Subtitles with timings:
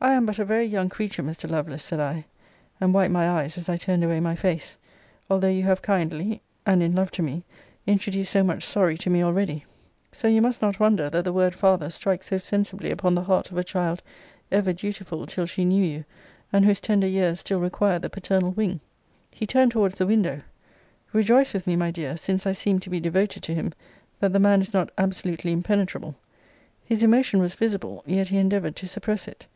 [0.00, 1.50] I am but a very young creature, Mr.
[1.50, 2.24] Lovelace, said I,
[2.80, 4.76] [and wiped my eyes as I turned away my face,]
[5.28, 7.42] although you have kindly, and in love to me,
[7.84, 9.64] introduced so much sorry to me already:
[10.12, 13.50] so you must not wonder, that the word father strikes so sensibly upon the heart
[13.50, 14.00] of a child
[14.52, 16.04] ever dutiful till she knew you,
[16.52, 18.78] and whose tender years still require the paternal wing.
[19.32, 20.42] He turned towards the window
[21.12, 23.74] [rejoice with me, my dear, since I seem to be devoted to him,
[24.20, 26.14] that the man is not absolutely impenetrable!]
[26.84, 29.46] His emotion was visible; yet he endeavoured to suppress it.